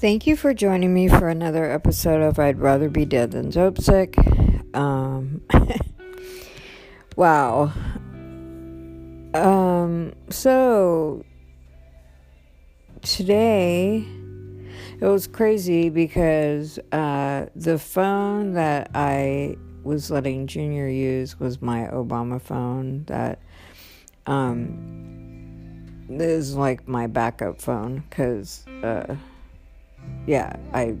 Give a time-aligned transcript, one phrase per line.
[0.00, 3.76] Thank you for joining me for another episode of I'd Rather Be Dead Than Dope
[3.76, 4.16] Sick.
[4.72, 5.42] Um,
[7.16, 7.70] wow.
[9.34, 11.22] Um, so
[13.02, 14.06] today
[14.98, 21.80] it was crazy because uh, the phone that I was letting Junior use was my
[21.92, 23.38] Obama phone that
[24.24, 28.64] um, is like my backup phone because.
[28.82, 29.16] Uh,
[30.26, 30.96] yeah, I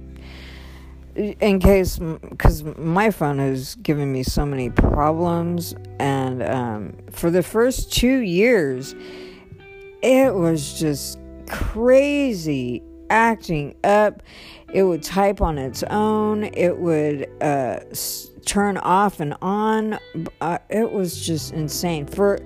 [1.16, 7.42] in case because my phone has given me so many problems and um, for the
[7.42, 8.94] first two years
[10.02, 11.18] it was just
[11.48, 14.22] crazy acting up.
[14.72, 16.44] It would type on its own.
[16.44, 19.98] It would uh, s- turn off and on.
[20.40, 22.06] Uh, it was just insane.
[22.06, 22.38] For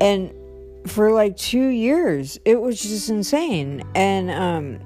[0.00, 0.32] and
[0.86, 3.82] for like two years it was just insane.
[3.94, 4.80] And um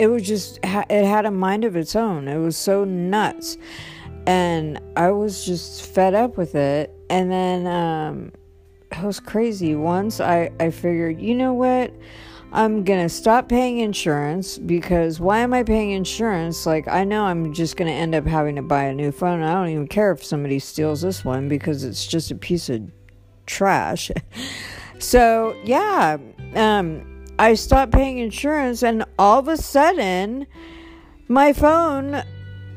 [0.00, 2.26] it was just it had a mind of its own.
[2.26, 3.58] It was so nuts.
[4.26, 6.90] And i was just fed up with it.
[7.10, 8.32] And then um
[8.90, 9.74] it was crazy.
[9.74, 11.92] Once i i figured you know what?
[12.50, 16.64] I'm gonna stop paying insurance because why am i paying insurance?
[16.64, 19.42] Like i know i'm just gonna end up having to buy a new phone.
[19.42, 22.90] I don't even care if somebody steals this one because it's just a piece of
[23.44, 24.10] trash.
[24.98, 26.18] So yeah
[26.54, 27.09] um
[27.40, 30.46] I stopped paying insurance, and all of a sudden,
[31.26, 32.22] my phone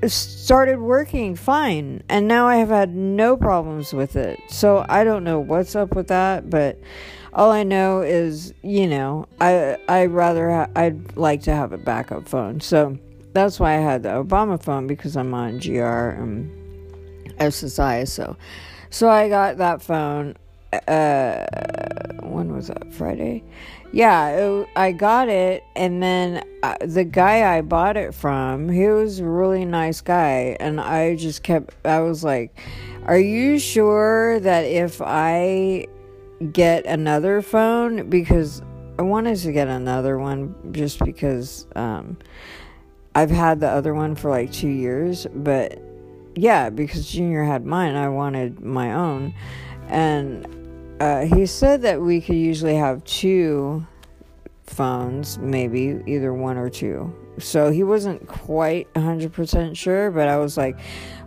[0.08, 4.40] started working fine, and now I have had no problems with it.
[4.48, 6.80] So I don't know what's up with that, but
[7.34, 11.78] all I know is, you know, I I rather ha- I'd like to have a
[11.78, 12.62] backup phone.
[12.62, 12.98] So
[13.34, 16.50] that's why I had the Obama phone because I'm on GR and
[17.38, 18.08] SSI.
[18.08, 18.38] So
[18.90, 20.38] so I got that phone.
[20.88, 21.46] Uh,
[22.22, 22.94] when was that?
[22.94, 23.44] Friday
[23.94, 28.88] yeah, it, I got it, and then uh, the guy I bought it from, he
[28.88, 32.60] was a really nice guy, and I just kept, I was like,
[33.06, 35.86] Are you sure that if I
[36.52, 38.64] get another phone, because
[38.98, 42.18] I wanted to get another one just because um,
[43.14, 45.80] I've had the other one for like two years, but
[46.34, 49.36] yeah, because Junior had mine, I wanted my own,
[49.88, 50.48] and
[51.00, 53.86] uh, he said that we could usually have two
[54.66, 57.14] phones, maybe either one or two.
[57.40, 60.78] So he wasn't quite 100% sure, but I was like,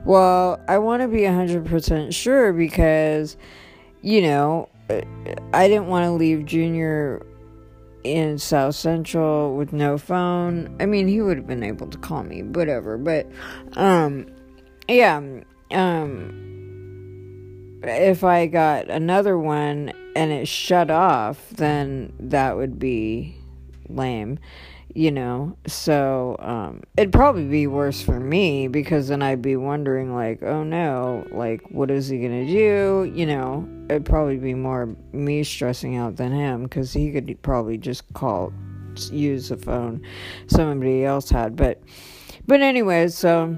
[0.04, 3.36] well, I want to be 100% sure because,
[4.02, 4.68] you know,
[5.52, 7.26] I didn't want to leave Junior
[8.04, 10.76] in South Central with no phone.
[10.78, 12.96] I mean, he would have been able to call me, whatever.
[12.96, 13.26] But,
[13.72, 14.26] um,
[14.88, 15.20] yeah,
[15.72, 16.46] um,
[17.82, 23.36] if I got another one and it shut off, then that would be
[23.90, 24.38] lame,
[24.94, 25.58] you know.
[25.66, 30.64] So um, it'd probably be worse for me because then I'd be wondering, like, oh
[30.64, 33.12] no, like, what is he gonna do?
[33.14, 37.76] You know, it'd probably be more me stressing out than him because he could probably
[37.76, 38.54] just call,
[39.10, 40.02] use the phone
[40.46, 41.56] somebody else had.
[41.56, 41.82] But,
[42.46, 43.54] but anyways, so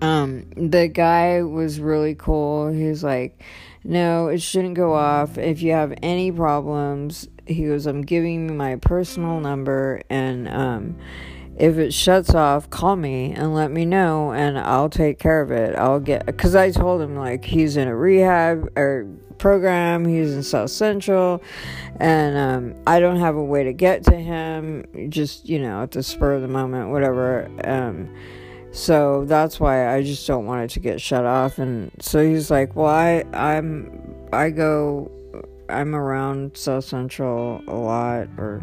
[0.00, 2.68] um, the guy was really cool.
[2.72, 3.42] He's like,
[3.82, 5.38] no, it shouldn't go off.
[5.38, 10.96] If you have any problems, he goes, I'm giving you my personal number, and um,
[11.58, 15.50] if it shuts off, call me and let me know, and I'll take care of
[15.50, 15.76] it.
[15.76, 19.06] I'll get, because I told him, like, he's in a rehab or
[19.38, 21.42] program, he's in South Central,
[21.96, 25.92] and um, I don't have a way to get to him, just, you know, at
[25.92, 27.50] the spur of the moment, whatever.
[27.64, 28.14] Um,
[28.72, 31.58] so that's why I just don't want it to get shut off.
[31.58, 35.10] And so he's like, "Well, I I'm I go
[35.68, 38.62] I'm around South Central a lot, or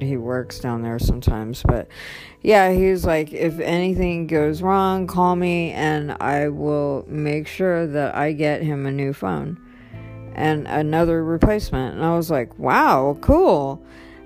[0.00, 1.62] he works down there sometimes.
[1.66, 1.88] But
[2.42, 8.14] yeah, he's like, if anything goes wrong, call me, and I will make sure that
[8.14, 9.58] I get him a new phone."
[10.36, 11.96] And another replacement.
[11.96, 13.82] And I was like, wow, cool.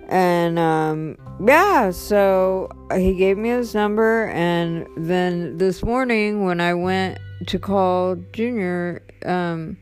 [0.08, 6.74] And um, yeah, so he gave me his number, and then this morning when I
[6.74, 9.76] went to call Junior, um,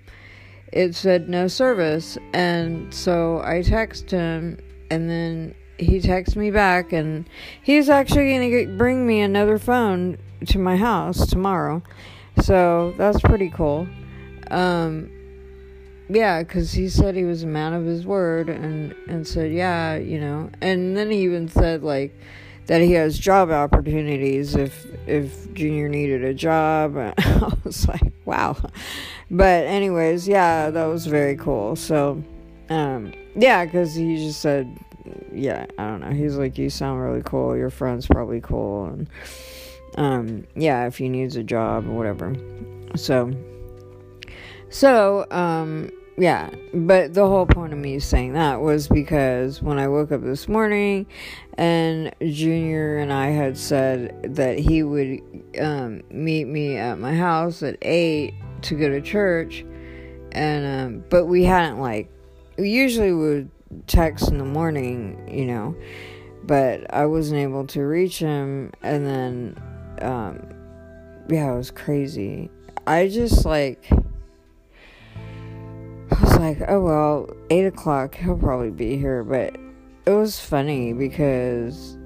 [0.72, 4.58] it said no service, and so I texted him,
[4.90, 7.28] and then he texted me back, and
[7.62, 11.82] he's actually gonna bring me another phone to my house tomorrow,
[12.40, 13.86] so that's pretty cool.
[14.50, 15.10] Um,
[16.08, 19.96] yeah, because he said he was a man of his word and, and said, yeah,
[19.96, 20.50] you know.
[20.60, 22.14] And then he even said, like,
[22.66, 26.96] that he has job opportunities if if Junior needed a job.
[27.18, 28.56] I was like, wow.
[29.30, 31.74] But anyways, yeah, that was very cool.
[31.74, 32.22] So,
[32.70, 34.78] um, yeah, because he just said
[35.32, 36.10] yeah, I don't know.
[36.10, 37.56] He's like, you sound really cool.
[37.56, 39.10] Your friend's probably cool, and
[39.96, 42.34] um, yeah, if he needs a job or whatever.
[42.96, 43.32] So,
[44.72, 49.88] so um, yeah, but the whole point of me saying that was because when I
[49.88, 51.06] woke up this morning
[51.56, 55.20] and Junior and I had said that he would
[55.60, 59.64] um, meet me at my house at 8 to go to church,
[60.32, 62.10] and um, but we hadn't like,
[62.58, 63.50] we usually would
[63.86, 65.74] text in the morning, you know,
[66.44, 69.56] but I wasn't able to reach him, and then,
[70.02, 70.46] um,
[71.28, 72.50] yeah, it was crazy.
[72.86, 73.88] I just like
[76.42, 79.22] like, oh well, eight o'clock, he'll probably be here.
[79.22, 79.56] But
[80.06, 81.96] it was funny because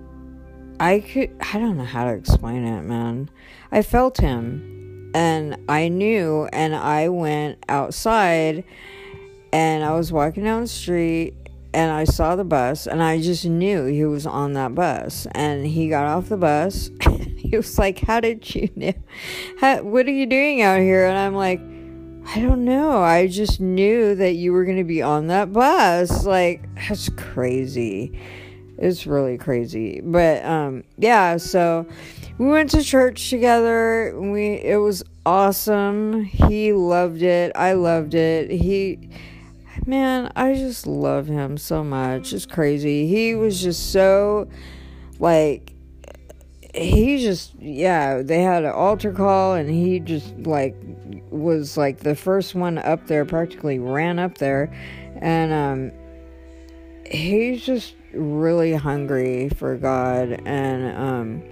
[0.78, 3.30] I could, I don't know how to explain it, man.
[3.72, 8.64] I felt him and I knew, and I went outside
[9.52, 11.34] and I was walking down the street
[11.72, 15.26] and I saw the bus and I just knew he was on that bus.
[15.32, 16.90] And he got off the bus.
[17.38, 18.92] he was like, How did you know?
[19.60, 21.06] How, what are you doing out here?
[21.06, 21.60] And I'm like,
[22.28, 23.02] I don't know.
[23.02, 26.24] I just knew that you were going to be on that bus.
[26.26, 28.18] Like, that's crazy.
[28.78, 30.00] It's really crazy.
[30.02, 31.86] But um yeah, so
[32.38, 34.14] we went to church together.
[34.18, 36.24] We it was awesome.
[36.24, 37.52] He loved it.
[37.54, 38.50] I loved it.
[38.50, 39.08] He
[39.86, 42.32] man, I just love him so much.
[42.32, 43.06] It's crazy.
[43.06, 44.48] He was just so
[45.18, 45.72] like
[46.76, 50.76] he just yeah they had an altar call and he just like
[51.30, 54.72] was like the first one up there practically ran up there.
[55.20, 55.92] And um
[57.06, 60.40] he's just really hungry for god.
[60.44, 61.42] And um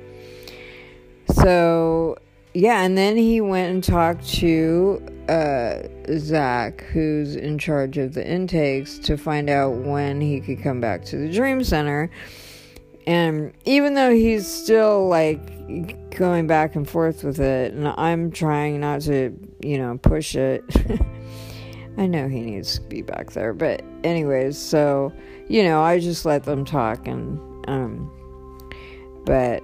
[1.35, 2.17] so
[2.53, 5.79] yeah and then he went and talked to uh
[6.19, 11.03] zach who's in charge of the intakes to find out when he could come back
[11.07, 12.11] to the dream center
[13.07, 18.81] and even though he's still like going back and forth with it, and I'm trying
[18.81, 20.65] not to, you know, push it,
[21.99, 23.53] I know he needs to be back there.
[23.53, 25.13] But, anyways, so,
[25.49, 28.11] you know, I just let them talk, and, um,
[29.25, 29.63] but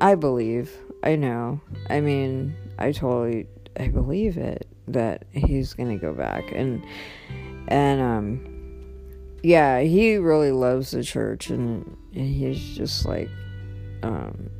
[0.00, 0.72] I believe,
[1.02, 3.46] I know, I mean, I totally,
[3.78, 6.84] I believe it that he's gonna go back, and,
[7.68, 8.46] and, um,
[9.42, 13.28] yeah, he really loves the church, and, and he's just like,
[14.02, 14.50] um,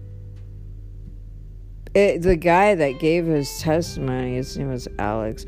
[1.94, 5.46] it, the guy that gave his testimony, his name was Alex.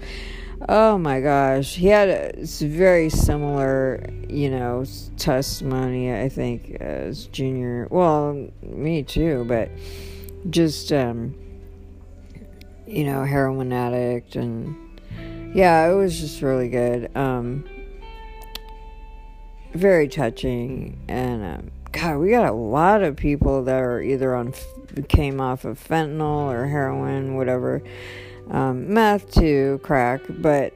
[0.69, 4.85] Oh my gosh, he had a very similar, you know,
[5.17, 6.15] testimony.
[6.15, 7.89] I think as Junior.
[7.91, 9.71] Well, me too, but
[10.51, 11.35] just, um,
[12.87, 15.01] you know, heroin addict, and
[15.55, 17.11] yeah, it was just really good.
[17.17, 17.65] Um,
[19.75, 24.53] very touching and um, god we got a lot of people that are either on
[25.09, 27.83] came off of fentanyl or heroin whatever
[28.51, 30.75] um, meth too crack but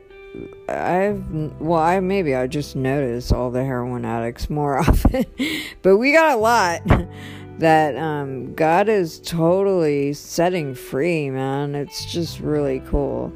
[0.68, 1.24] i've
[1.60, 5.24] well i maybe i just notice all the heroin addicts more often
[5.82, 6.80] but we got a lot
[7.58, 11.74] that um, god is totally setting free man.
[11.74, 13.32] It's just really cool.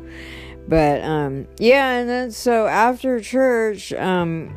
[0.68, 4.54] But um, yeah and then so after church um,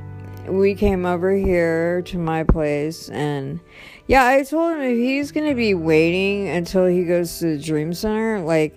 [0.47, 3.59] we came over here to my place and
[4.07, 7.63] yeah, I told him if he's going to be waiting until he goes to the
[7.63, 8.75] dream center like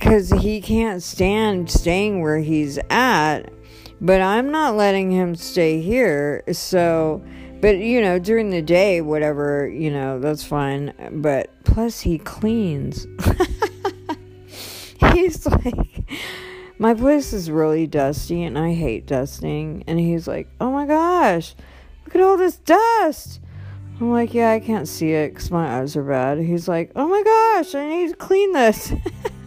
[0.00, 3.50] cuz he can't stand staying where he's at,
[4.00, 6.42] but I'm not letting him stay here.
[6.52, 7.22] So
[7.60, 13.06] but you know, during the day whatever, you know, that's fine, but plus he cleans.
[15.12, 16.04] he's like
[16.78, 19.84] my place is really dusty and I hate dusting.
[19.86, 21.54] And he's like, oh my gosh,
[22.04, 23.40] look at all this dust.
[23.98, 26.38] I'm like, yeah, I can't see it because my eyes are bad.
[26.38, 28.92] He's like, oh my gosh, I need to clean this.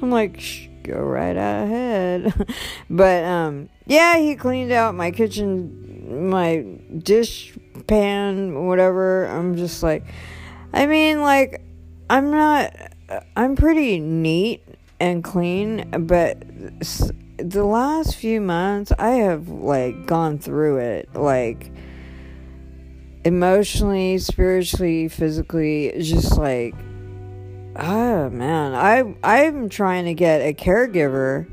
[0.00, 2.32] I'm like, Shh, go right ahead.
[2.90, 6.64] but um, yeah, he cleaned out my kitchen, my
[6.96, 9.26] dish pan, whatever.
[9.26, 10.06] I'm just like,
[10.72, 11.60] I mean, like,
[12.08, 12.74] I'm not,
[13.36, 14.62] I'm pretty neat
[15.00, 16.42] and clean, but
[17.38, 21.70] the last few months I have like gone through it like
[23.24, 26.74] emotionally, spiritually, physically, just like
[27.76, 31.46] oh man, I I'm trying to get a caregiver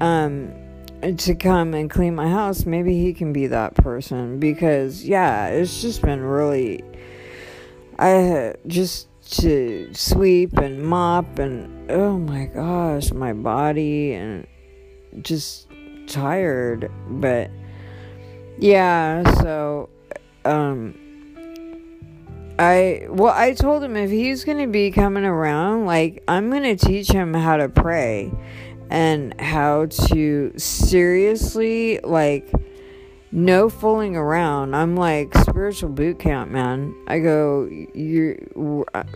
[0.00, 0.52] um
[1.16, 2.64] to come and clean my house.
[2.64, 6.84] Maybe he can be that person because yeah, it's just been really
[7.98, 14.46] I just to sweep and mop and oh my gosh, my body and
[15.20, 15.68] just
[16.06, 16.90] tired.
[17.08, 17.50] But
[18.58, 19.88] yeah, so
[20.44, 20.94] um
[22.58, 26.76] I well I told him if he's going to be coming around like I'm going
[26.76, 28.32] to teach him how to pray
[28.90, 32.52] and how to seriously like
[33.32, 34.76] no fooling around.
[34.76, 36.94] I'm like spiritual boot camp, man.
[37.06, 38.52] I go, you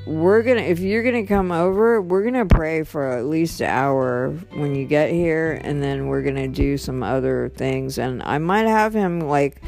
[0.07, 4.31] we're gonna if you're gonna come over, we're gonna pray for at least an hour
[4.55, 8.67] when you get here, and then we're gonna do some other things, and I might
[8.67, 9.63] have him like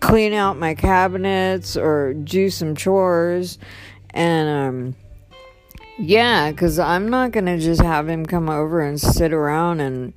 [0.00, 3.58] clean out my cabinets or do some chores,
[4.10, 4.96] and um.
[5.96, 10.12] Yeah, because I'm not going to just have him come over and sit around and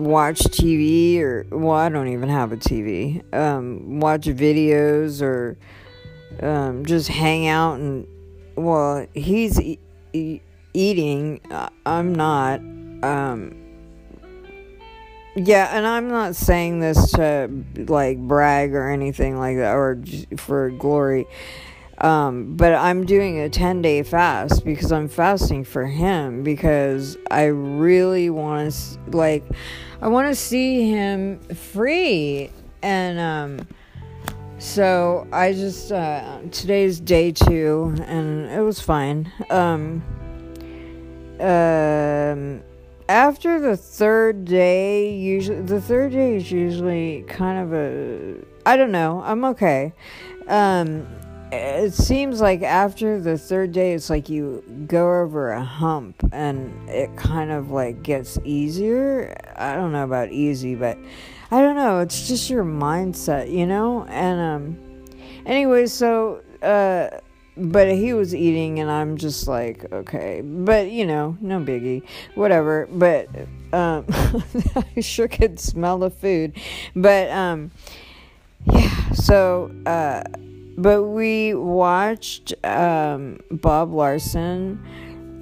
[0.00, 3.22] watch TV or well, I don't even have a TV.
[3.34, 5.56] Um, watch videos or
[6.40, 8.06] um, just hang out and
[8.56, 9.78] well, he's e-
[10.12, 10.40] e-
[10.74, 11.40] eating.
[11.86, 12.60] I'm not.
[13.02, 13.56] Um,
[15.36, 20.02] yeah, and I'm not saying this to like brag or anything like that or
[20.36, 21.26] for glory.
[22.00, 27.44] Um, but I'm doing a 10 day fast because I'm fasting for him because I
[27.44, 29.44] really want to, like,
[30.00, 32.50] I want to see him free.
[32.82, 33.68] And, um,
[34.58, 39.30] so I just, uh, today's day two and it was fine.
[39.50, 40.02] Um,
[41.38, 42.62] um,
[43.10, 48.92] after the third day, usually, the third day is usually kind of a, I don't
[48.92, 49.92] know, I'm okay.
[50.46, 51.06] Um,
[51.52, 56.88] it seems like after the third day it's like you go over a hump and
[56.88, 59.36] it kind of like gets easier.
[59.56, 60.96] I don't know about easy but
[61.50, 62.00] i don't know.
[62.00, 64.04] It's just your mindset you know?
[64.04, 64.78] And um
[65.46, 67.18] anyway so uh
[67.56, 70.42] but he was eating and i'm just like okay.
[70.42, 72.02] But you know no biggie.
[72.36, 72.86] Whatever.
[72.92, 73.28] But
[73.72, 74.04] um
[74.96, 76.56] i sure could smell the food.
[76.94, 77.72] But um
[78.66, 80.22] yeah so uh
[80.80, 84.82] but we watched um, Bob Larson,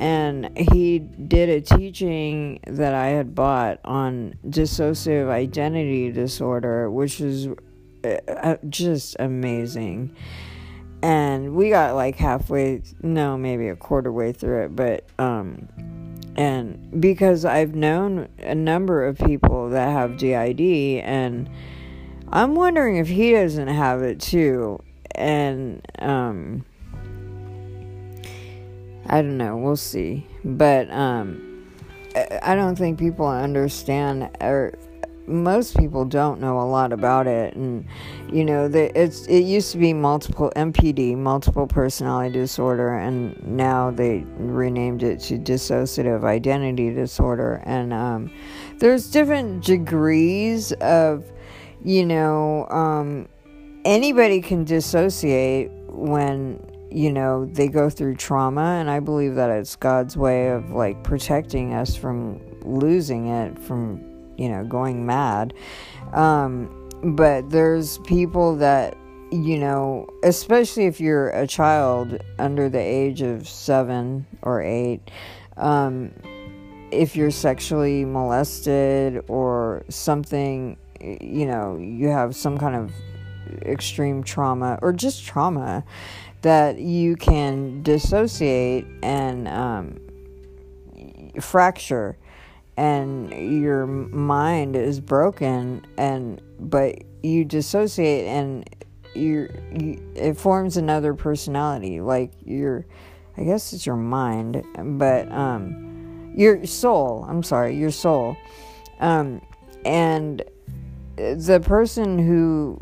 [0.00, 7.48] and he did a teaching that I had bought on dissociative identity disorder, which is
[8.04, 10.16] uh, uh, just amazing.
[11.02, 15.68] And we got like halfway, no, maybe a quarter way through it, but um,
[16.34, 20.60] and because I've known a number of people that have DID,
[21.04, 21.48] and
[22.28, 24.80] I'm wondering if he doesn't have it too
[25.14, 26.64] and um
[29.10, 30.26] I don't know, we'll see.
[30.44, 31.66] But um
[32.42, 34.74] I don't think people understand or
[35.28, 37.84] most people don't know a lot about it and
[38.32, 44.24] you know it's it used to be multiple MPD multiple personality disorder and now they
[44.38, 48.30] renamed it to dissociative identity disorder and um,
[48.78, 51.30] there's different degrees of
[51.84, 53.28] you know um,
[53.88, 59.76] anybody can dissociate when you know they go through trauma and i believe that it's
[59.76, 65.52] god's way of like protecting us from losing it from you know going mad.
[66.12, 68.96] Um, but there's people that
[69.30, 75.10] you know especially if you're a child under the age of seven or eight
[75.58, 76.12] um,
[76.90, 82.90] if you're sexually molested or something you know you have some kind of
[83.62, 85.84] extreme trauma or just trauma
[86.42, 89.98] that you can dissociate and um,
[91.40, 92.16] fracture.
[92.76, 98.68] And your mind is broken and but you dissociate and
[99.14, 99.48] you
[100.14, 102.00] it forms another personality.
[102.00, 102.86] Like your
[103.36, 104.64] i guess it's your mind
[104.98, 108.36] but um your soul i'm sorry your soul.
[109.00, 109.42] Um
[109.84, 110.44] and
[111.16, 112.80] the person who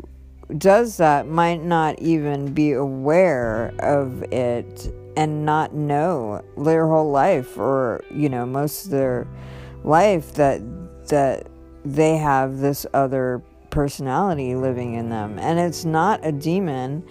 [0.57, 7.57] does that might not even be aware of it and not know their whole life
[7.57, 9.27] or you know most of their
[9.83, 10.61] life that
[11.07, 11.47] that
[11.83, 15.39] they have this other personality living in them.
[15.39, 17.03] And it's not a demon.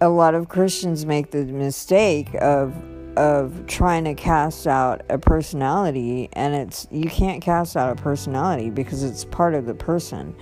[0.00, 2.74] A lot of christians make the mistake of
[3.16, 8.68] of trying to cast out a personality and it's you can't cast out a personality
[8.68, 10.34] because it's part of the person.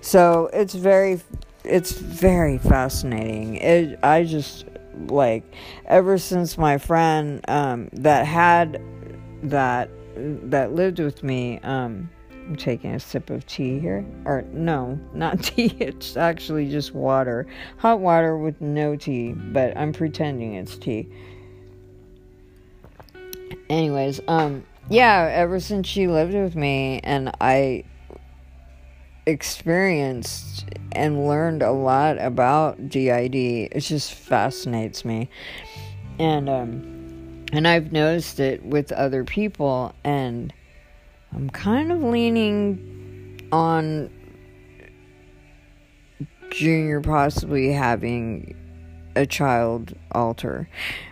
[0.00, 1.20] So it's very
[1.66, 3.56] it's very fascinating.
[3.56, 4.66] It I just
[5.08, 5.44] like
[5.86, 8.80] ever since my friend um, that had
[9.42, 11.58] that that lived with me.
[11.60, 15.76] Um, I'm taking a sip of tea here, or no, not tea.
[15.80, 17.46] It's actually just water,
[17.76, 21.08] hot water with no tea, but I'm pretending it's tea.
[23.68, 27.84] Anyways, um, yeah, ever since she lived with me, and I
[29.26, 33.34] experienced and learned a lot about DID.
[33.34, 35.28] It just fascinates me.
[36.18, 40.52] And um and I've noticed it with other people and
[41.32, 44.10] I'm kind of leaning on
[46.50, 48.56] Junior possibly having
[49.14, 50.68] a child alter.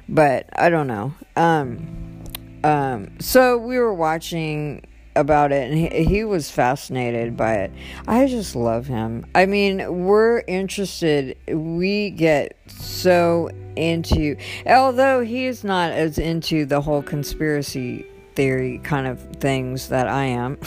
[0.08, 1.14] But I don't know.
[1.36, 2.22] Um
[2.62, 4.84] um so we were watching
[5.16, 7.72] about it and he, he was fascinated by it.
[8.06, 9.26] I just love him.
[9.34, 11.36] I mean, we're interested.
[11.48, 19.06] We get so into although he is not as into the whole conspiracy theory kind
[19.06, 20.58] of things that I am.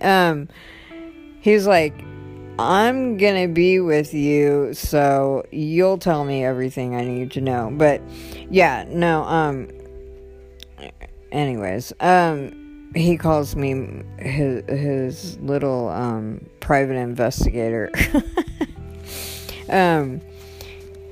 [0.02, 0.48] um
[1.40, 1.94] he's like
[2.58, 7.70] I'm gonna be with you, so you'll tell me everything I need to know.
[7.72, 8.02] But
[8.50, 9.68] yeah, no, um
[11.32, 12.59] anyways, um
[12.94, 17.90] he calls me his his little um private investigator.
[19.68, 20.20] um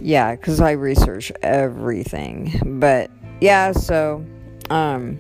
[0.00, 2.78] yeah, cuz I research everything.
[2.80, 4.24] But yeah, so
[4.70, 5.18] um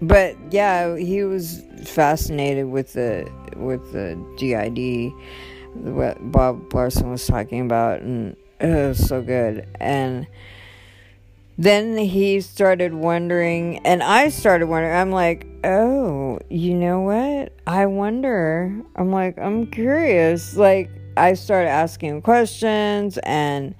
[0.00, 5.12] but yeah, he was fascinated with the with the DID
[5.74, 9.66] what Bob Larson was talking about, and it was so good.
[9.80, 10.26] And
[11.58, 14.94] then he started wondering, and I started wondering.
[14.94, 17.52] I'm like, oh, you know what?
[17.66, 18.82] I wonder.
[18.96, 20.56] I'm like, I'm curious.
[20.56, 23.74] Like, I started asking questions, and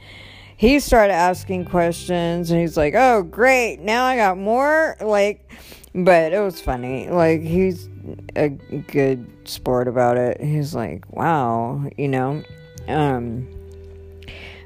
[0.56, 4.96] he started asking questions, and he's like, oh, great, now I got more.
[5.00, 5.52] Like,
[5.94, 7.08] but it was funny.
[7.08, 7.88] Like, he's
[8.36, 10.40] a good sport about it.
[10.40, 12.42] He's like, wow, you know.
[12.88, 13.48] Um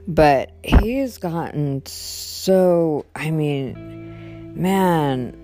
[0.07, 5.37] but he's gotten so I mean, man,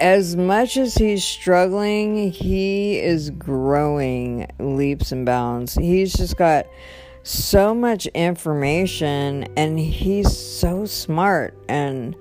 [0.00, 5.74] as much as he's struggling, he is growing leaps and bounds.
[5.74, 6.66] He's just got
[7.22, 12.16] so much information and he's so smart and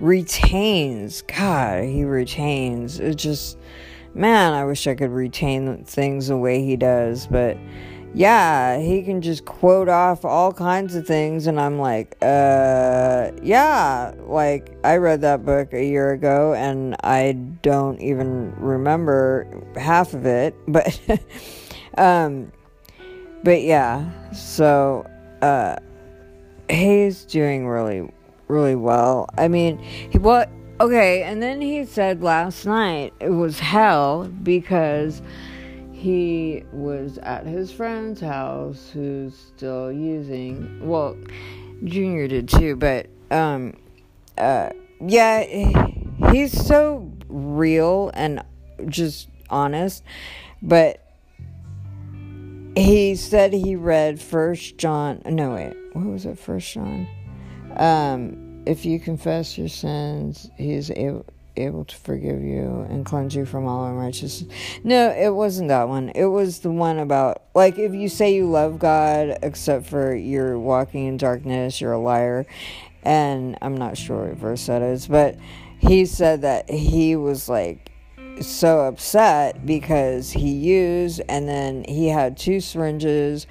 [0.00, 3.58] retains god he retains it just
[4.14, 7.56] man, I wish I could retain things the way he does, but
[8.14, 14.14] yeah, he can just quote off all kinds of things, and I'm like, uh, yeah,
[14.26, 20.26] like I read that book a year ago, and I don't even remember half of
[20.26, 21.00] it, but,
[21.96, 22.52] um,
[23.44, 25.08] but yeah, so,
[25.42, 25.76] uh,
[26.68, 28.10] he's doing really,
[28.48, 29.28] really well.
[29.36, 35.20] I mean, he what Okay, and then he said last night it was hell because
[35.98, 41.16] he was at his friend's house who's still using well
[41.84, 43.74] junior did too but um
[44.38, 45.42] uh yeah
[46.30, 48.40] he's so real and
[48.86, 50.04] just honest
[50.62, 51.04] but
[52.76, 57.08] he said he read first john no wait what was it first john?
[57.76, 61.24] Um if you confess your sins, he's able,
[61.58, 64.52] able to forgive you and cleanse you from all unrighteousness.
[64.84, 66.10] No, it wasn't that one.
[66.10, 70.58] It was the one about, like, if you say you love God, except for you're
[70.58, 72.46] walking in darkness, you're a liar.
[73.02, 75.36] And I'm not sure what verse that is, but
[75.78, 77.92] he said that he was like
[78.40, 83.46] so upset because he used and then he had two syringes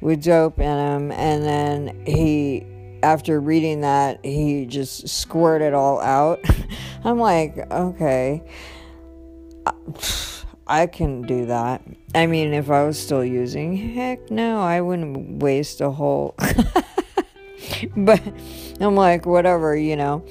[0.00, 2.66] with dope in them and then he
[3.02, 6.40] after reading that, he just squirted it all out.
[7.04, 8.42] I'm like, okay,
[10.66, 11.82] I can do that.
[12.14, 16.34] I mean, if I was still using, heck no, I wouldn't waste a whole.
[17.96, 18.22] but
[18.80, 20.24] I'm like, whatever, you know.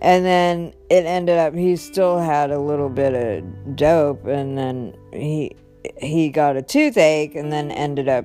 [0.00, 4.96] And then it ended up he still had a little bit of dope, and then
[5.12, 5.56] he
[6.00, 8.24] he got a toothache, and then ended up,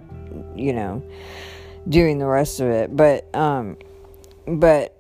[0.55, 1.01] you know,
[1.89, 2.95] doing the rest of it.
[2.95, 3.77] But um
[4.47, 4.97] but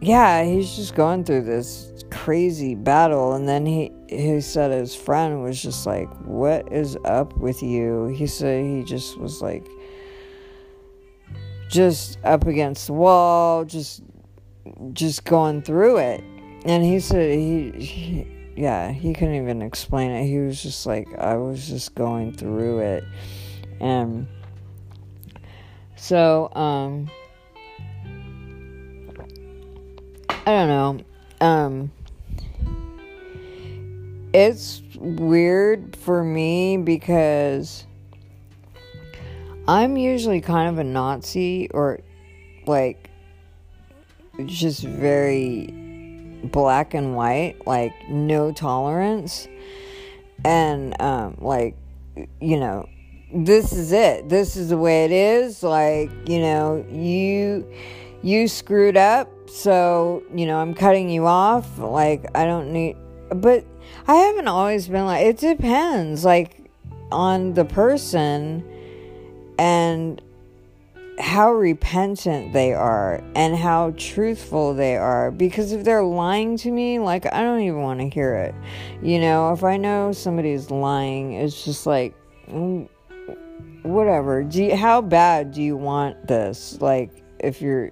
[0.00, 5.42] yeah, he's just going through this crazy battle and then he he said his friend
[5.42, 9.66] was just like, "What is up with you?" He said he just was like
[11.68, 14.02] just up against the wall, just
[14.92, 16.24] just going through it.
[16.64, 20.26] And he said he, he yeah, he couldn't even explain it.
[20.26, 23.04] He was just like I was just going through it.
[23.80, 24.26] And
[25.96, 27.10] so um
[30.48, 31.46] I don't know.
[31.46, 31.92] Um,
[34.32, 37.84] it's weird for me because
[39.68, 42.00] I'm usually kind of a Nazi or
[42.66, 43.10] like
[44.46, 45.66] just very
[46.44, 49.48] black and white, like no tolerance.
[50.46, 51.76] And um, like,
[52.40, 52.88] you know,
[53.34, 54.30] this is it.
[54.30, 55.62] This is the way it is.
[55.62, 57.70] Like, you know, you
[58.22, 61.78] you screwed up, so, you know, I'm cutting you off.
[61.78, 62.96] Like, I don't need
[63.34, 63.64] but
[64.06, 66.70] I haven't always been like it depends like
[67.10, 68.64] on the person
[69.58, 70.20] and
[71.18, 77.00] how repentant they are and how truthful they are because if they're lying to me
[77.00, 78.54] like I don't even want to hear it.
[79.02, 82.14] You know, if I know somebody's lying, it's just like
[82.48, 82.88] mm,
[83.82, 84.44] whatever.
[84.44, 86.78] Do you, how bad do you want this?
[86.80, 87.90] Like if you're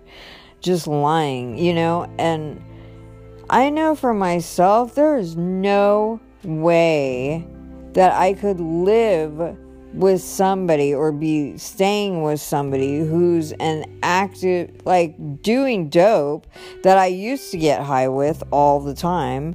[0.60, 2.10] just lying, you know?
[2.18, 2.62] And
[3.48, 7.46] I know for myself there is no way
[7.92, 9.56] that I could live
[9.94, 16.46] with somebody or be staying with somebody who's an active like doing dope
[16.82, 19.54] that I used to get high with all the time,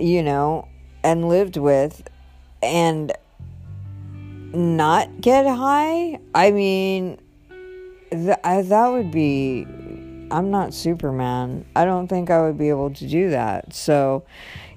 [0.00, 0.66] you know,
[1.04, 2.02] and lived with
[2.62, 3.12] and
[4.52, 7.18] not get high, I mean,
[8.10, 9.66] th- I, that would be.
[10.30, 11.64] I'm not Superman.
[11.74, 13.74] I don't think I would be able to do that.
[13.74, 14.24] So,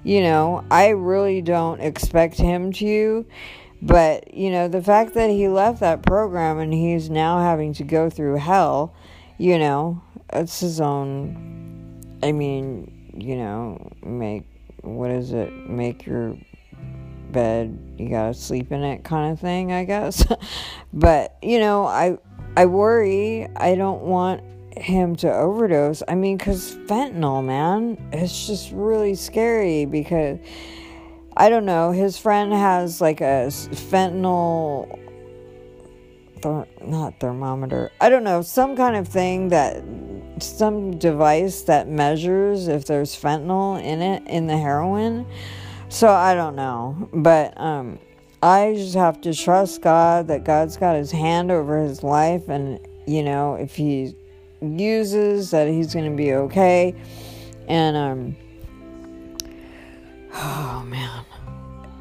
[0.02, 3.26] you know, I really don't expect him to.
[3.80, 7.84] But, you know, the fact that he left that program and he's now having to
[7.84, 8.94] go through hell,
[9.38, 10.00] you know,
[10.32, 12.18] it's his own.
[12.22, 14.44] I mean, you know, make.
[14.82, 15.52] What is it?
[15.52, 16.36] Make your
[17.32, 20.24] bed, you gotta sleep in it kind of thing, I guess.
[20.92, 22.18] but, you know, I
[22.56, 24.42] I worry I don't want
[24.76, 26.02] him to overdose.
[26.08, 30.38] I mean, cuz fentanyl, man, it's just really scary because
[31.36, 34.98] I don't know, his friend has like a fentanyl
[36.84, 37.90] not thermometer.
[38.00, 39.82] I don't know, some kind of thing that
[40.40, 45.26] some device that measures if there's fentanyl in it in the heroin.
[45.88, 47.98] So I don't know, but um,
[48.42, 52.80] I just have to trust God that God's got His hand over his life, and
[53.06, 54.16] you know if He
[54.62, 56.94] uses that, He's going to be okay.
[57.68, 58.36] And um,
[60.34, 61.24] oh man,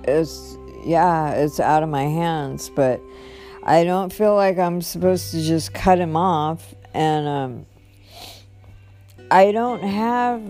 [0.03, 3.01] it's yeah, it's out of my hands, but
[3.63, 7.65] I don't feel like I'm supposed to just cut him off, and um,
[9.29, 10.41] I don't have.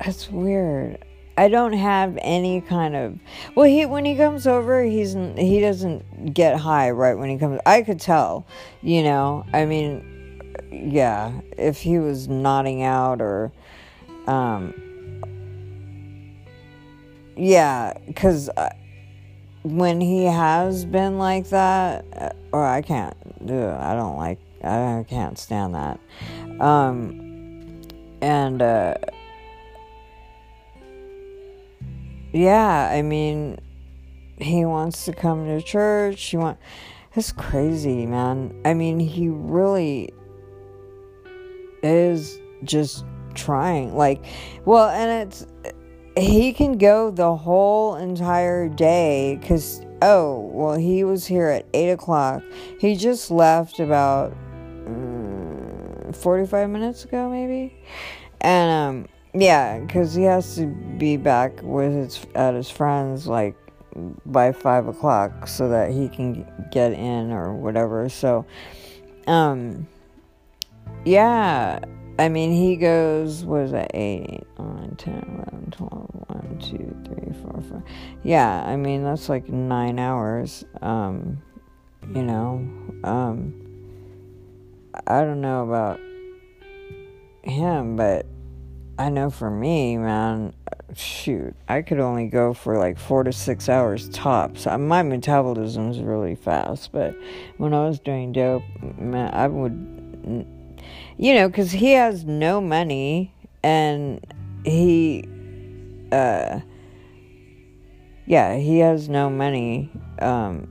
[0.00, 1.04] It's weird.
[1.40, 3.18] I don't have any kind of
[3.54, 7.60] well he when he comes over he's he doesn't get high right when he comes
[7.64, 8.46] I could tell
[8.82, 10.19] you know I mean
[10.70, 13.52] yeah if he was nodding out or
[14.26, 14.74] um
[17.36, 18.70] yeah cuz uh,
[19.62, 24.38] when he has been like that uh, or I can't do it I don't like
[24.62, 26.00] I can't stand that
[26.60, 27.82] um
[28.20, 28.94] and uh
[32.32, 33.58] yeah, I mean,
[34.38, 36.22] he wants to come to church.
[36.22, 36.58] He want.
[37.16, 38.54] It's crazy, man.
[38.64, 40.12] I mean, he really
[41.82, 43.96] is just trying.
[43.96, 44.24] Like,
[44.64, 45.46] well, and it's
[46.16, 51.90] he can go the whole entire day because oh well he was here at 8
[51.90, 52.42] o'clock
[52.80, 54.34] he just left about
[54.84, 57.72] mm, 45 minutes ago maybe
[58.40, 63.56] and um yeah, because he has to be back with his at his friends like
[64.26, 68.08] by five o'clock so that he can get in or whatever.
[68.08, 68.44] So,
[69.26, 69.86] um,
[71.04, 71.80] yeah,
[72.18, 77.62] I mean, he goes, is that, 8, 9, 10, 11, 12, 1, 2, 3, 4,
[77.62, 77.82] 5.
[78.22, 81.40] Yeah, I mean, that's like nine hours, um,
[82.14, 82.68] you know.
[83.04, 83.54] Um,
[85.06, 85.98] I don't know about
[87.42, 88.26] him, but
[88.98, 90.52] I know for me, man,
[90.94, 94.66] shoot, I could only go for like four to six hours tops.
[94.66, 97.14] Uh, my metabolism is really fast, but
[97.56, 98.62] when I was doing dope,
[98.98, 100.46] man, I would,
[101.20, 103.30] you know, because he has no money
[103.62, 104.24] and
[104.64, 105.28] he,
[106.10, 106.60] uh,
[108.24, 109.90] yeah, he has no money.
[110.22, 110.66] Um,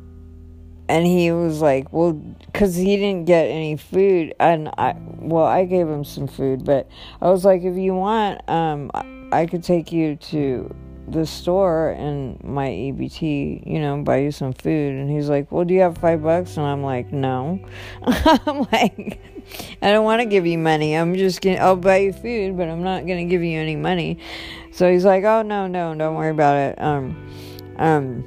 [0.87, 5.65] and he was like, "Well, because he didn't get any food, and I, well, I
[5.65, 6.89] gave him some food, but
[7.21, 8.89] I was like, if you want, um,
[9.31, 10.75] I could take you to
[11.11, 15.65] the store and my EBT, you know, buy you some food." And he's like, "Well,
[15.65, 17.59] do you have five bucks?" And I'm like, "No."
[18.03, 19.19] I'm like,
[19.81, 20.93] "I don't want to give you money.
[20.95, 24.19] I'm just gonna, I'll buy you food, but I'm not gonna give you any money."
[24.71, 27.29] So he's like, "Oh no, no, don't worry about it." Um,
[27.77, 28.25] um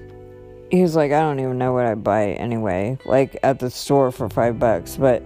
[0.73, 4.29] he's like, I don't even know what I buy anyway, like at the store for
[4.29, 4.97] five bucks.
[4.97, 5.23] But,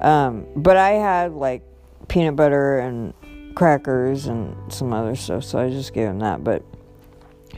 [0.00, 1.62] um, but I had like
[2.08, 3.14] peanut butter and
[3.56, 6.44] crackers and some other stuff, so I just gave him that.
[6.44, 6.62] But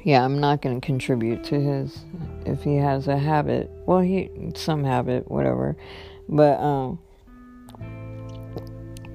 [0.04, 2.04] yeah, I'm not going to contribute to his
[2.44, 3.70] if he has a habit.
[3.86, 5.76] Well, he some habit, whatever.
[6.28, 6.98] But um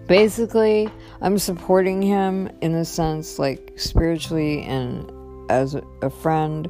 [0.07, 0.89] basically,
[1.21, 5.11] I'm supporting him in a sense like spiritually and
[5.51, 6.69] as a friend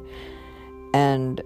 [0.94, 1.42] and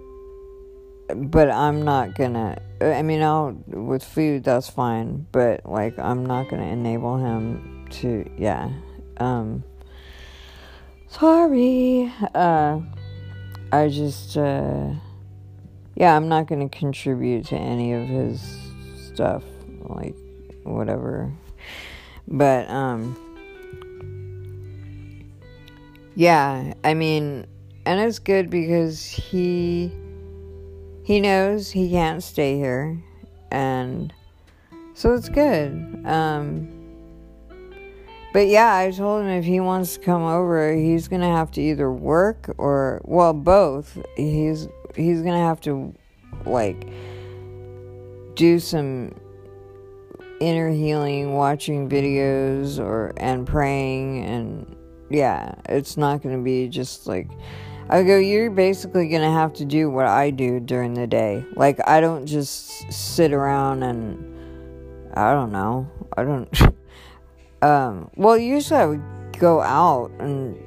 [1.15, 6.49] but I'm not gonna I mean I'll with food that's fine but like I'm not
[6.49, 8.71] gonna enable him to yeah
[9.17, 9.63] um
[11.19, 12.11] sorry.
[12.33, 12.81] Uh
[13.71, 14.89] I just uh
[15.95, 18.41] yeah I'm not gonna contribute to any of his
[19.13, 19.43] stuff
[19.83, 20.15] like
[20.63, 21.31] whatever.
[22.27, 23.17] But um
[26.15, 27.45] yeah I mean
[27.85, 29.91] and it's good because he
[31.03, 33.01] he knows he can't stay here
[33.51, 34.13] and
[34.93, 36.01] so it's good.
[36.05, 36.74] Um
[38.35, 41.61] but yeah i told him if he wants to come over he's gonna have to
[41.61, 45.95] either work or well both he's he's gonna have to
[46.45, 46.85] like
[48.33, 49.15] do some
[50.41, 54.75] inner healing watching videos or and praying and
[55.09, 57.29] yeah it's not gonna be just like
[57.87, 61.45] I go, you're basically to have to do what I do during the day.
[61.55, 65.87] Like, I don't just sit around and, I don't know.
[66.17, 66.49] I don't,
[67.65, 69.03] um, well, usually I would
[69.39, 70.57] go out and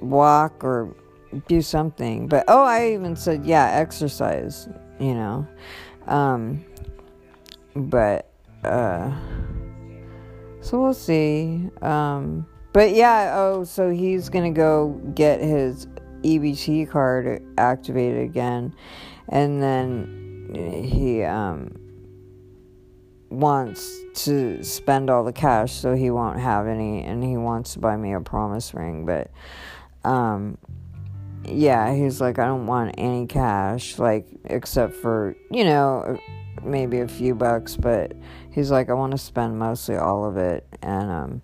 [0.00, 0.94] walk or
[1.48, 2.28] do something.
[2.28, 4.68] But, oh, I even said, yeah, exercise,
[5.00, 5.46] you know.
[6.06, 6.64] Um,
[7.74, 8.30] but,
[8.64, 9.12] uh,
[10.60, 11.70] so we'll see.
[11.82, 15.86] Um, but yeah, oh, so he's gonna go get his
[16.22, 18.74] EBT card activated again,
[19.30, 21.72] and then he um,
[23.30, 27.78] wants to spend all the cash, so he won't have any, and he wants to
[27.78, 29.30] buy me a promise ring, but
[30.04, 30.58] um,
[31.44, 36.18] yeah, he's like, I don't want any cash, like except for you know
[36.62, 38.12] maybe a few bucks, but
[38.52, 41.42] he's like, I want to spend mostly all of it, and um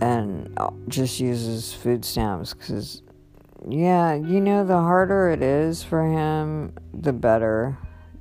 [0.00, 3.02] and just uses food stamps because
[3.68, 7.78] yeah, you know, the harder it is for him, the better.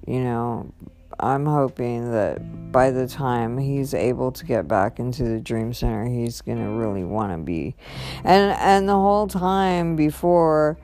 [0.08, 0.74] You know,
[1.19, 6.06] I'm hoping that by the time he's able to get back into the dream center,
[6.06, 7.75] he's going to really want to be.
[8.23, 10.78] And and the whole time before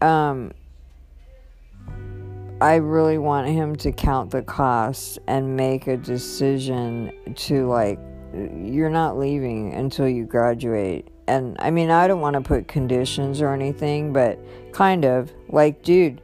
[0.00, 0.52] um
[2.60, 7.98] I really want him to count the cost and make a decision to like
[8.32, 13.40] you're not leaving until you graduate and I mean, I don't want to put conditions
[13.40, 14.36] or anything, but
[14.72, 16.20] kind of like, dude,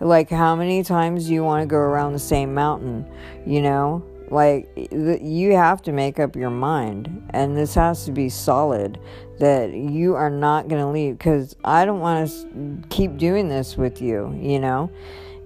[0.00, 3.06] like, how many times do you want to go around the same mountain?
[3.46, 8.28] You know, like, you have to make up your mind, and this has to be
[8.28, 8.98] solid
[9.38, 13.76] that you are not going to leave because I don't want to keep doing this
[13.76, 14.90] with you, you know,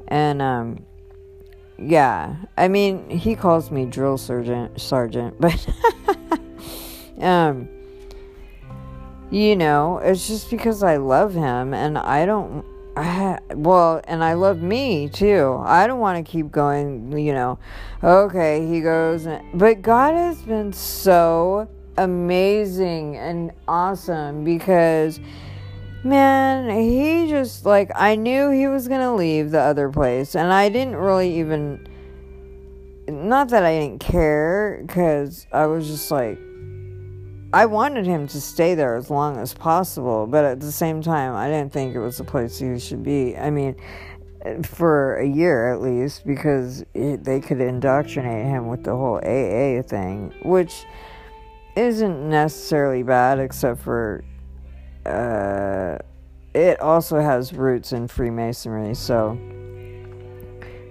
[0.09, 0.85] and, um,
[1.79, 5.67] yeah, I mean, he calls me drill sergeant, sergeant, but,
[7.21, 7.69] um,
[9.31, 12.65] you know, it's just because I love him and I don't
[12.97, 15.61] Well, and I love me too.
[15.65, 17.59] I don't want to keep going, you know.
[18.03, 25.21] Okay, he goes, but God has been so amazing and awesome because
[26.03, 30.53] man, he just like I knew he was going to leave the other place and
[30.53, 31.87] I didn't really even
[33.09, 36.39] not that I didn't care cuz I was just like
[37.55, 41.37] I wanted him to stay there as long as possible, but at the same time,
[41.37, 43.37] I didn't think it was the place he should be.
[43.37, 43.77] I mean,
[44.65, 49.83] for a year at least, because it, they could indoctrinate him with the whole AA
[49.83, 50.85] thing, which
[51.77, 54.25] isn't necessarily bad, except for
[55.07, 55.99] uh,
[56.55, 59.35] it also has roots in Freemasonry, so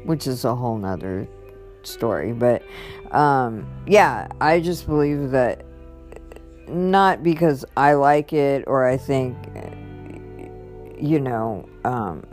[0.05, 1.27] which is a whole nother
[1.81, 2.31] story.
[2.31, 2.63] But
[3.11, 5.65] um, yeah, I just believe that
[6.67, 9.37] not because I like it or I think,
[10.99, 12.23] you know, um,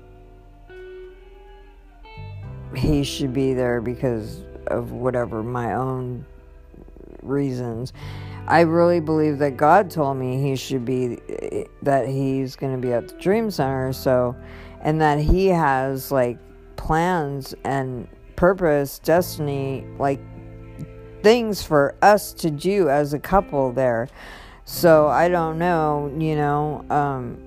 [2.74, 6.24] he should be there because of whatever my own
[7.22, 7.92] reasons.
[8.46, 11.18] I really believe that God told me he should be,
[11.82, 14.34] that he's going to be at the Dream Center, so,
[14.82, 16.38] and that he has like
[16.76, 20.20] plans and purpose, destiny, like
[21.22, 24.08] things for us to do as a couple there.
[24.64, 26.84] So I don't know, you know.
[26.90, 27.38] Um,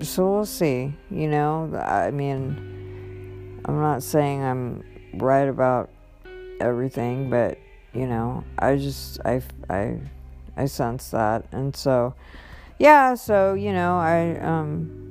[0.00, 1.74] so we'll see, you know.
[1.76, 4.82] I mean, I'm not saying I'm
[5.14, 5.90] right about
[6.60, 7.58] everything, but
[7.92, 9.98] you know, I just I I
[10.56, 12.14] I sense that, and so
[12.78, 13.14] yeah.
[13.14, 15.03] So you know, I um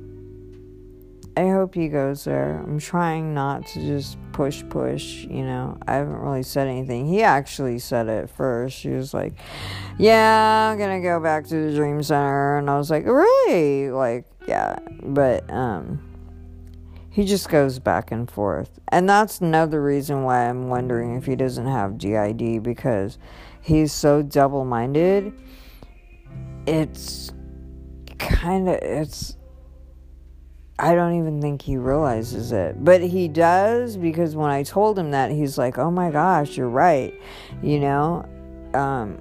[1.35, 2.61] I hope he goes there.
[2.63, 5.77] I'm trying not to just push, push, you know.
[5.87, 7.07] I haven't really said anything.
[7.07, 8.83] He actually said it first.
[8.83, 9.33] He was like,
[9.97, 12.57] Yeah, I'm gonna go back to the Dream Center.
[12.57, 13.89] And I was like, Really?
[13.89, 14.77] Like, yeah.
[15.01, 16.01] But, um,
[17.09, 18.79] he just goes back and forth.
[18.89, 23.17] And that's another reason why I'm wondering if he doesn't have DID because
[23.61, 25.33] he's so double minded.
[26.67, 27.31] It's
[28.19, 29.35] kind of, it's,
[30.79, 32.83] I don't even think he realizes it.
[32.83, 36.69] But he does because when I told him that, he's like, oh my gosh, you're
[36.69, 37.13] right.
[37.61, 38.25] You know?
[38.73, 39.19] Um,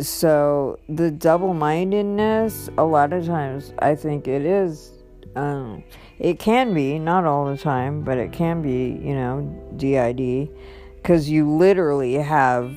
[0.00, 4.92] so the double mindedness, a lot of times, I think it is.
[5.36, 5.84] Um,
[6.18, 9.42] it can be, not all the time, but it can be, you know,
[9.76, 10.50] DID.
[10.96, 12.76] Because you literally have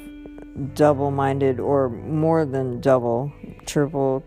[0.76, 3.34] double minded or more than double,
[3.66, 4.24] triple,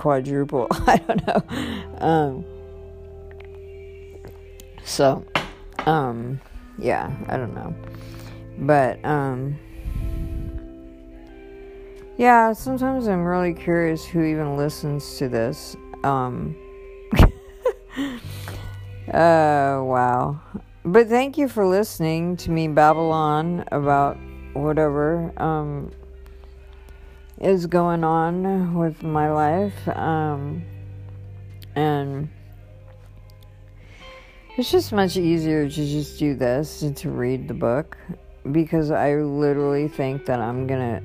[0.00, 0.66] quadruple.
[0.70, 1.42] I don't know.
[1.98, 2.44] Um,
[4.82, 5.22] so,
[5.80, 6.40] um,
[6.78, 7.74] yeah, I don't know.
[8.60, 9.58] But, um,
[12.16, 15.76] yeah, sometimes I'm really curious who even listens to this.
[16.02, 16.56] Um,
[19.12, 20.40] uh, wow.
[20.82, 24.16] But thank you for listening to me Babylon about
[24.54, 25.30] whatever.
[25.36, 25.90] Um,
[27.40, 29.88] is going on with my life.
[29.88, 30.62] Um,
[31.74, 32.28] and
[34.56, 37.96] it's just much easier to just do this and to read the book
[38.52, 41.02] because I literally think that I'm gonna.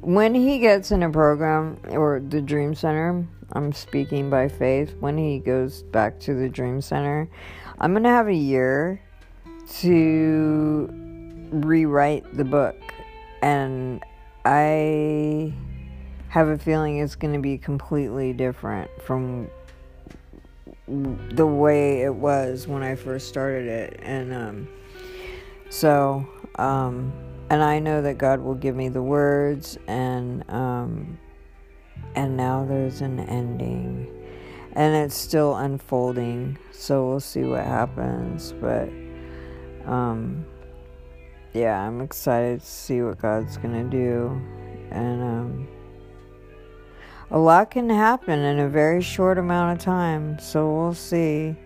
[0.00, 4.94] When he gets in a program or the Dream Center, I'm speaking by faith.
[5.00, 7.28] When he goes back to the Dream Center,
[7.80, 9.00] I'm gonna have a year
[9.80, 10.88] to
[11.50, 12.76] rewrite the book
[13.42, 14.02] and
[14.44, 15.52] I
[16.28, 19.48] have a feeling it's going to be completely different from
[20.86, 24.00] the way it was when I first started it.
[24.02, 24.68] And um,
[25.70, 27.12] so, um,
[27.50, 31.18] and I know that God will give me the words, and um,
[32.14, 34.06] and now there's an ending,
[34.74, 36.58] and it's still unfolding.
[36.72, 38.88] So we'll see what happens, but.
[39.86, 40.44] Um,
[41.58, 44.40] yeah, I'm excited to see what God's gonna do,
[44.90, 45.68] and um,
[47.32, 50.38] a lot can happen in a very short amount of time.
[50.38, 51.56] So we'll see.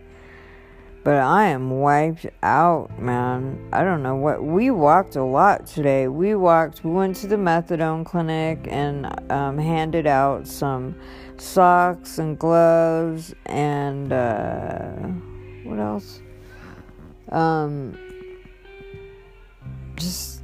[1.05, 3.69] But I am wiped out, man.
[3.73, 4.43] I don't know what.
[4.43, 6.07] We walked a lot today.
[6.07, 10.95] We walked, we went to the methadone clinic and um, handed out some
[11.39, 14.93] socks and gloves and uh,
[15.65, 16.23] what else?
[17.31, 17.99] Um,
[20.03, 20.43] just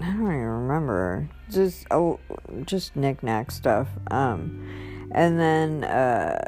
[0.00, 1.28] I don't even remember.
[1.50, 2.20] Just oh,
[2.64, 3.88] just knickknack stuff.
[4.10, 6.42] Um, and then uh,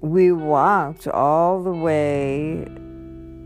[0.00, 2.66] we walked all the way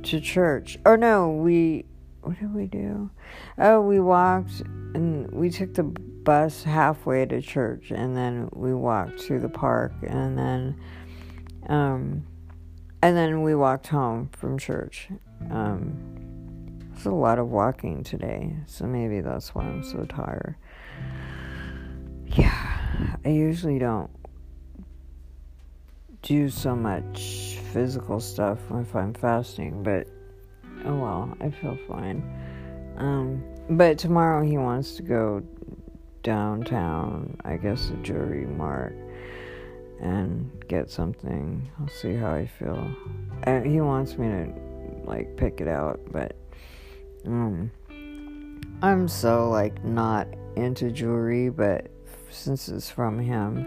[0.03, 0.79] to church.
[0.85, 1.85] Or no, we
[2.23, 3.11] what did we do?
[3.59, 4.61] Oh, we walked
[4.95, 9.93] and we took the bus halfway to church, and then we walked to the park,
[10.03, 10.81] and then
[11.69, 12.25] um,
[13.03, 15.09] and then we walked home from church.
[15.51, 16.08] Um,
[16.99, 20.57] it's a lot of walking today, so maybe that's why I'm so tired.
[22.27, 24.11] Yeah, I usually don't
[26.23, 30.09] do so much physical stuff if I'm fasting, but
[30.87, 32.21] oh well, I feel fine.
[32.97, 35.45] Um, but tomorrow he wants to go
[36.25, 38.97] downtown, I guess the Jewelry Mart,
[40.01, 41.71] and get something.
[41.79, 42.91] I'll see how I feel.
[43.47, 44.53] Uh, he wants me to
[45.05, 46.35] like pick it out, but
[47.29, 47.71] um,
[48.83, 51.91] I'm so like not into jewelry, but
[52.31, 53.67] since it's from him,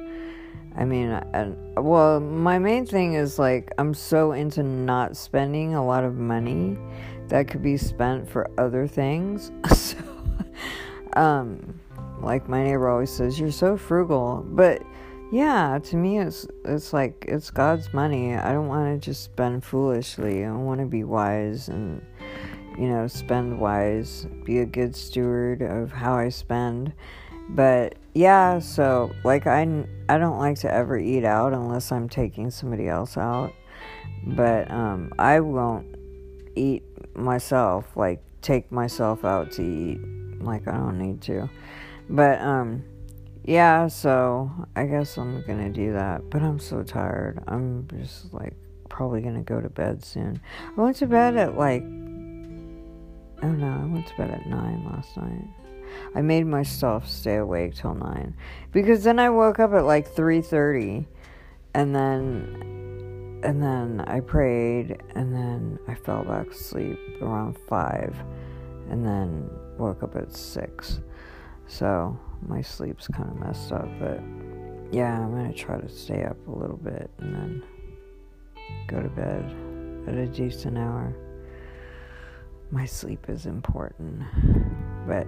[0.76, 1.22] I mean,
[1.76, 6.78] well, my main thing is like I'm so into not spending a lot of money
[7.28, 9.52] that could be spent for other things.
[9.76, 9.98] so,
[11.14, 11.80] um,
[12.22, 14.82] like my neighbor always says, you're so frugal, but
[15.32, 18.36] yeah, to me, it's it's like it's God's money.
[18.36, 20.44] I don't want to just spend foolishly.
[20.44, 22.06] I want to be wise and
[22.78, 26.94] you know, spend wise, be a good steward of how I spend.
[27.50, 32.50] But yeah, so like I I don't like to ever eat out unless I'm taking
[32.50, 33.54] somebody else out.
[34.26, 35.96] But um I won't
[36.56, 36.84] eat
[37.16, 40.00] myself, like take myself out to eat.
[40.42, 41.50] Like I don't need to.
[42.10, 42.84] But um
[43.44, 46.30] yeah, so I guess I'm gonna do that.
[46.30, 47.44] But I'm so tired.
[47.48, 48.54] I'm just like
[48.88, 50.40] probably gonna go to bed soon.
[50.78, 51.84] I went to bed at like
[53.44, 55.48] Oh no, I went to bed at 9 last night.
[56.16, 58.34] I made myself stay awake till 9
[58.72, 61.06] because then I woke up at like 3:30
[61.74, 62.82] and then
[63.44, 68.16] and then I prayed, and then I fell back asleep around five,
[68.90, 71.00] and then woke up at six.
[71.68, 72.18] So
[72.48, 74.22] my sleep's kind of messed up, but
[74.92, 77.64] yeah, I'm gonna try to stay up a little bit and then
[78.88, 79.56] go to bed
[80.08, 81.16] at a decent hour.
[82.72, 84.22] My sleep is important.
[85.06, 85.28] But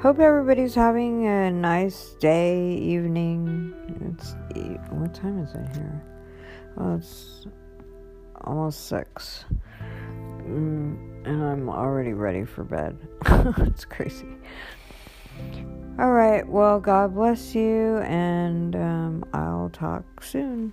[0.00, 3.72] hope everybody's having a nice day, evening.
[4.00, 4.34] It's
[4.90, 6.02] what time is it here?
[6.76, 7.46] Well, it's
[8.40, 9.44] almost six.
[10.38, 12.98] Mm, and I'm already ready for bed.
[13.58, 14.26] it's crazy.
[15.98, 16.46] All right.
[16.48, 20.72] Well, God bless you, and um, I'll talk soon.